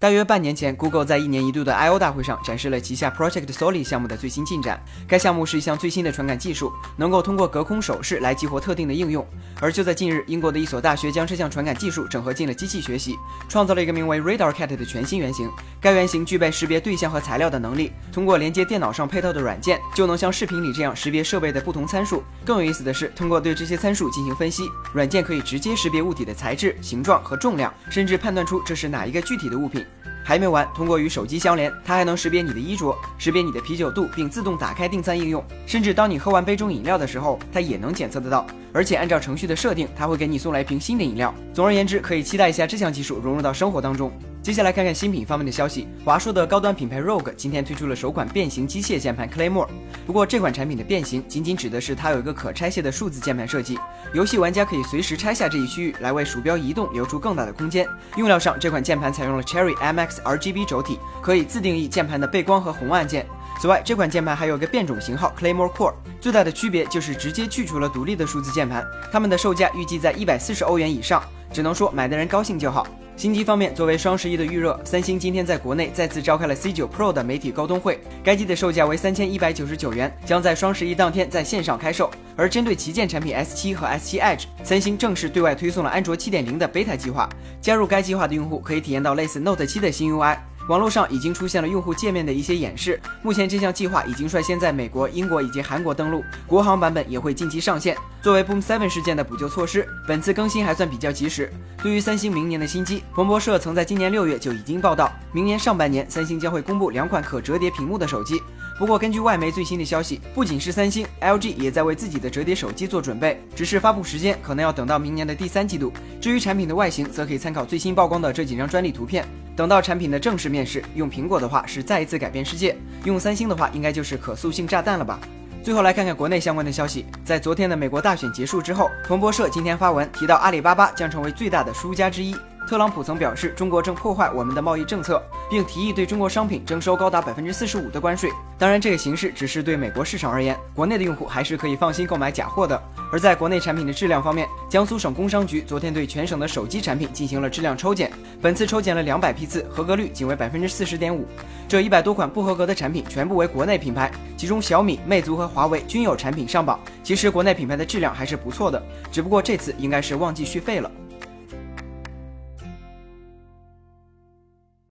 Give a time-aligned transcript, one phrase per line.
[0.00, 4.80] 大约半年前，Google 在一年一度的 I/O 大会上展示了旗下 Project Soli 项目的最新进展。
[5.08, 9.26] 该项目是一项最新的传感技术，能够通过隔空手势来激活特定的应用。
[9.60, 13.16] 而就在近日，英国的一所大学将这项传感技术整合进了机器学习，
[13.48, 15.50] 创造了一个名为 Radar Cat 的全新原型。
[15.80, 22.22] 该原型具备识别对象和材料的能力，通过连接电脑上配套的软件，就能像视频里这样识别设备的不同参数。
[22.44, 24.62] 更有意思的是，通过对这些参数进行分析，
[24.94, 29.84] 软件可以直接识别物体的材质、形状和重量，甚至判断出这是哪一个具体的物品。
[30.28, 35.42] 还没完，通过与手机相连，它还能识别你的衣着，识别你的啤酒肚，并自动打开订餐应用。
[35.66, 38.46] 甚至当你喝完杯中饮料的时候，它也能检测得到。
[38.72, 41.34] 而且按照程序的设定，它会给你送来一瓶新的饮料。
[41.52, 44.12] 总而言之，可以期待一下这项技术融入到生活当中。
[44.40, 45.86] 接下来看看新品方面的消息。
[46.04, 49.66] 华硕的高端品牌 ROG 今天推出了首款变形机械键盘 Claymore。
[50.06, 53.78] 不过这款产品的变形仅仅指的是它有一个可拆卸的数字键盘设计，
[54.14, 57.86] 游戏玩家可以随时拆下这一区域来为鼠标移动留出更大的空间。
[58.16, 63.26] 用料上，这款键盘采用了 Cherry MX RGB 轴体，可以自定义键盘的背光和红按键。
[63.60, 68.84] 此外，这款键盘还有一个变种型号 Claymore Core，最大的区别就是直接去除了独立的数字键盘。
[69.12, 72.86] 它们的售价预计在一百四十欧元以上，只能说买的人高兴就好。
[73.16, 78.00] 新机方面，作为双十一的预热，三星今天在国内再次召开了 C9 Pro 的媒体沟通会。
[78.22, 82.08] 该机的售价为三千一百九十九元，将在双十一当天在线上开售。
[82.36, 87.28] 而针对旗舰产品 S7 和 S7 Edge，三星正式对外推送了安卓七点零的 beta 计划。
[87.60, 90.36] 加入该计划的用户可以体验到类似 Note 7的新 UI。
[90.68, 93.00] 网络上已经出现了用户界面的一些演示。
[93.22, 97.96] 目前这项计划已经率先在美国、英国以及韩国登陆，国行版本也会近期上线。
[98.20, 101.50] 作为 Boom Seven 事件的补救措施，本次更新还算比较及时。
[101.82, 108.42] 对于三星明年的新机，彭博社曾在今年六月就已经报道，明年上半年三星将会公布两款可折叠屏幕的手机。
[108.78, 115.92] 不过，根据外媒最新的消息，不仅是三星，LG 也在为自己的折叠手机做准备，只是发布时间可能要等到明年的第三季度。
[116.20, 119.26] 至于产品的外形，则可以参考最新曝光的这几张专利图片。
[119.56, 125.18] 等到产品的正式面世，用苹果的话是再一次改变世界，用三星的话应该就是可塑性炸弹了吧。
[125.60, 132.36] 最后来看看国内相关的消息，在昨天的美国大选结束之后，彭博社今天发文提到阿里巴巴将成为最大的输家之一。
[132.68, 138.30] 特朗普曾表示，中国正破坏我们的贸易政策，并提议对中国商品征收高达百分之四十五的关税。
[138.58, 142.78] 当然，这个形式只是对美国市场而言，国内的用户还是可以放心购买假货的。
[143.10, 148.12] 而在国内产品的质量方面，江苏省工商局昨天对全省的手机产品进行了质量抽检，
[148.42, 151.26] 本次抽检了两百批次，合格率仅为百分之四十点五。
[151.66, 156.78] 这一百多款不合格的产品全部为国内品牌，其中小米、魅族和华为均有产品上榜。
[157.02, 160.90] 其实国内品牌的质量还是不错的，只不过这次应该是忘记续费了。